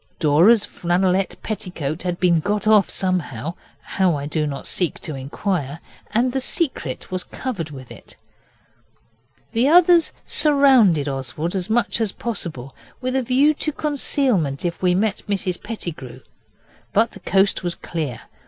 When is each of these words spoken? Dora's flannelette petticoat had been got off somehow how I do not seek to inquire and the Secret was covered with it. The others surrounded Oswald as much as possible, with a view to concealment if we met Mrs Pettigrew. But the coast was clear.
Dora's 0.17 0.65
flannelette 0.65 1.35
petticoat 1.43 2.01
had 2.01 2.19
been 2.19 2.39
got 2.39 2.65
off 2.65 2.89
somehow 2.89 3.53
how 3.81 4.15
I 4.15 4.25
do 4.25 4.47
not 4.47 4.65
seek 4.65 4.99
to 5.01 5.13
inquire 5.13 5.79
and 6.09 6.31
the 6.31 6.39
Secret 6.41 7.11
was 7.11 7.23
covered 7.23 7.69
with 7.69 7.91
it. 7.91 8.15
The 9.53 9.67
others 9.67 10.11
surrounded 10.25 11.07
Oswald 11.07 11.53
as 11.55 11.69
much 11.69 12.01
as 12.01 12.13
possible, 12.13 12.73
with 12.99 13.15
a 13.15 13.21
view 13.21 13.53
to 13.53 13.71
concealment 13.71 14.65
if 14.65 14.81
we 14.81 14.95
met 14.95 15.21
Mrs 15.29 15.61
Pettigrew. 15.61 16.21
But 16.93 17.11
the 17.11 17.19
coast 17.19 17.61
was 17.61 17.75
clear. 17.75 18.21